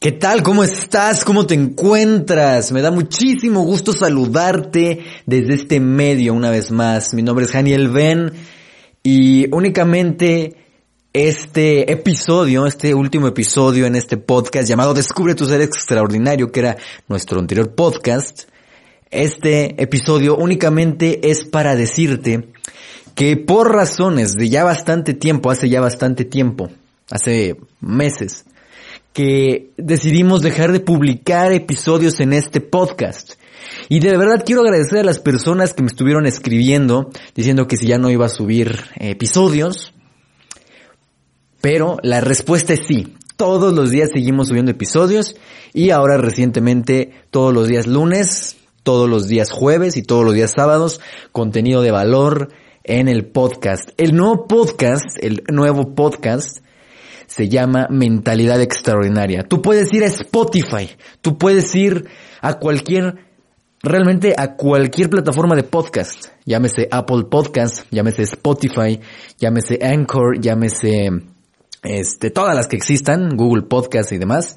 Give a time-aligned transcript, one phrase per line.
[0.00, 0.44] ¿Qué tal?
[0.44, 1.24] ¿Cómo estás?
[1.24, 2.70] ¿Cómo te encuentras?
[2.70, 7.14] Me da muchísimo gusto saludarte desde este medio una vez más.
[7.14, 8.30] Mi nombre es Daniel Ben
[9.02, 10.54] y únicamente
[11.12, 16.76] este episodio, este último episodio en este podcast llamado Descubre tu ser extraordinario, que era
[17.08, 18.42] nuestro anterior podcast,
[19.10, 22.52] este episodio únicamente es para decirte
[23.16, 26.70] que por razones de ya bastante tiempo, hace ya bastante tiempo,
[27.10, 28.44] hace meses,
[29.18, 33.32] que decidimos dejar de publicar episodios en este podcast.
[33.88, 37.88] Y de verdad quiero agradecer a las personas que me estuvieron escribiendo diciendo que si
[37.88, 39.92] ya no iba a subir episodios.
[41.60, 43.16] Pero la respuesta es sí.
[43.36, 45.34] Todos los días seguimos subiendo episodios
[45.74, 50.52] y ahora recientemente todos los días lunes, todos los días jueves y todos los días
[50.52, 51.00] sábados
[51.32, 52.50] contenido de valor
[52.84, 53.90] en el podcast.
[53.96, 56.58] El nuevo podcast, el nuevo podcast
[57.28, 59.44] se llama Mentalidad Extraordinaria.
[59.44, 62.06] Tú puedes ir a Spotify, tú puedes ir
[62.40, 63.16] a cualquier,
[63.82, 69.00] realmente a cualquier plataforma de podcast, llámese Apple Podcast, llámese Spotify,
[69.38, 71.10] llámese Anchor, llámese,
[71.82, 74.56] este, todas las que existan, Google Podcast y demás,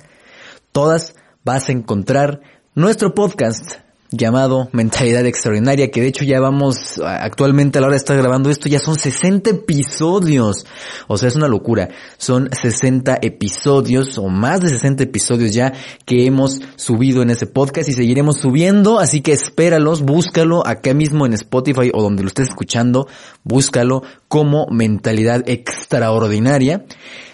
[0.72, 2.42] todas vas a encontrar
[2.74, 3.82] nuestro podcast
[4.12, 8.50] llamado Mentalidad Extraordinaria, que de hecho ya vamos, actualmente a la hora de estar grabando
[8.50, 10.66] esto, ya son 60 episodios.
[11.08, 11.90] O sea, es una locura.
[12.18, 15.74] Son 60 episodios o más de 60 episodios ya
[16.06, 21.26] que hemos subido en ese podcast y seguiremos subiendo, así que espéralos, búscalo acá mismo
[21.26, 23.08] en Spotify o donde lo estés escuchando,
[23.44, 26.86] búscalo como Mentalidad Extraordinaria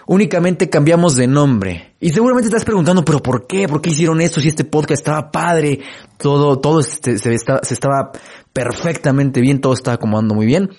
[0.08, 1.94] únicamente cambiamos de nombre.
[2.00, 3.67] Y seguramente estás preguntando, pero ¿por qué?
[3.67, 5.81] ¿Por qué hicieron esto si este podcast estaba padre?
[6.17, 8.11] Todo, todo este, se, se estaba
[8.52, 10.72] perfectamente bien, todo estaba acomodando muy bien.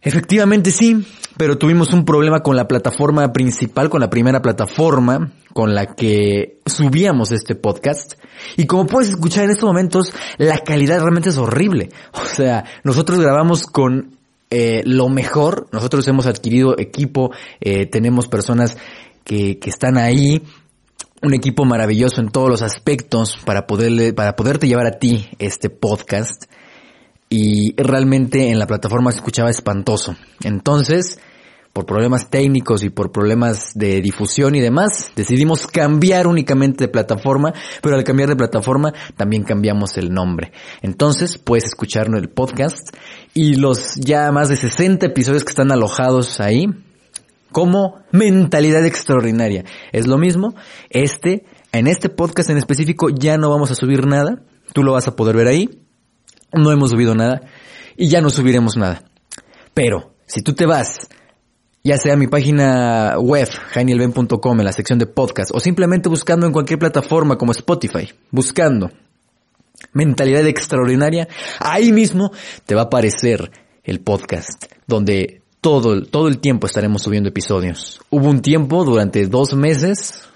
[0.00, 1.04] Efectivamente sí,
[1.36, 6.60] pero tuvimos un problema con la plataforma principal, con la primera plataforma con la que
[6.66, 8.14] subíamos este podcast.
[8.56, 11.88] Y como puedes escuchar en estos momentos, la calidad realmente es horrible.
[12.12, 14.17] O sea, nosotros grabamos con
[14.50, 15.68] eh, lo mejor.
[15.72, 18.76] Nosotros hemos adquirido equipo, eh, tenemos personas
[19.24, 20.42] que, que están ahí,
[21.22, 25.70] un equipo maravilloso en todos los aspectos para poderle, para poderte llevar a ti este
[25.70, 26.44] podcast.
[27.30, 30.16] Y realmente en la plataforma se escuchaba espantoso.
[30.42, 31.18] Entonces,
[31.78, 37.54] por problemas técnicos y por problemas de difusión y demás, decidimos cambiar únicamente de plataforma,
[37.80, 40.50] pero al cambiar de plataforma también cambiamos el nombre.
[40.82, 42.96] Entonces puedes escuchar el podcast
[43.32, 46.66] y los ya más de 60 episodios que están alojados ahí
[47.52, 49.64] como mentalidad extraordinaria.
[49.92, 50.56] Es lo mismo,
[50.90, 55.06] este, en este podcast en específico ya no vamos a subir nada, tú lo vas
[55.06, 55.80] a poder ver ahí,
[56.52, 57.42] no hemos subido nada
[57.96, 59.04] y ya no subiremos nada.
[59.74, 61.08] Pero, si tú te vas
[61.88, 66.52] ya sea mi página web, janielben.com, en la sección de podcast, o simplemente buscando en
[66.52, 68.90] cualquier plataforma como Spotify, buscando
[69.94, 71.28] mentalidad extraordinaria,
[71.58, 72.30] ahí mismo
[72.66, 73.50] te va a aparecer
[73.84, 78.02] el podcast, donde todo, todo el tiempo estaremos subiendo episodios.
[78.10, 80.28] Hubo un tiempo durante dos meses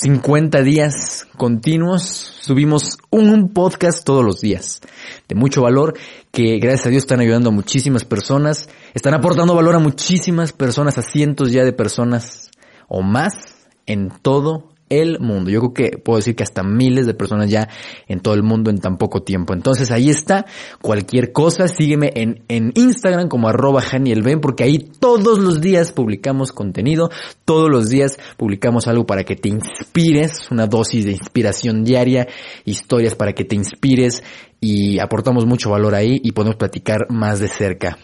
[0.00, 4.80] 50 días continuos, subimos un podcast todos los días,
[5.28, 5.94] de mucho valor,
[6.30, 10.98] que gracias a Dios están ayudando a muchísimas personas, están aportando valor a muchísimas personas,
[10.98, 12.52] a cientos ya de personas
[12.86, 15.50] o más en todo el mundo.
[15.50, 17.68] Yo creo que puedo decir que hasta miles de personas ya
[18.06, 19.54] en todo el mundo en tan poco tiempo.
[19.54, 20.46] Entonces ahí está.
[20.80, 26.52] Cualquier cosa, sígueme en, en Instagram como arroba Ben porque ahí todos los días publicamos
[26.52, 27.10] contenido,
[27.44, 32.28] todos los días publicamos algo para que te inspires, una dosis de inspiración diaria,
[32.64, 34.22] historias para que te inspires
[34.60, 37.98] y aportamos mucho valor ahí y podemos platicar más de cerca.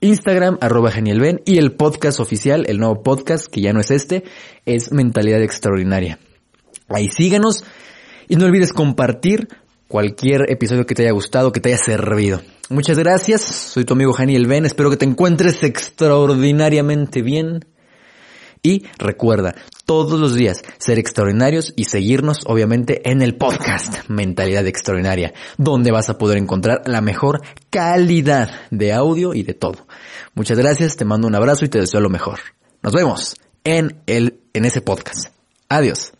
[0.00, 0.92] Instagram, arroba
[1.44, 4.22] y el podcast oficial, el nuevo podcast, que ya no es este,
[4.64, 6.20] es Mentalidad Extraordinaria.
[6.88, 7.64] Ahí síganos
[8.28, 9.48] y no olvides compartir
[9.88, 12.40] cualquier episodio que te haya gustado, que te haya servido.
[12.68, 17.64] Muchas gracias, soy tu amigo Janiel Ben, espero que te encuentres extraordinariamente bien.
[18.62, 19.54] Y recuerda,
[19.86, 26.10] todos los días ser extraordinarios y seguirnos obviamente en el podcast Mentalidad Extraordinaria, donde vas
[26.10, 27.40] a poder encontrar la mejor
[27.70, 29.86] calidad de audio y de todo.
[30.34, 32.40] Muchas gracias, te mando un abrazo y te deseo lo mejor.
[32.82, 35.28] Nos vemos en el, en ese podcast.
[35.68, 36.17] Adiós.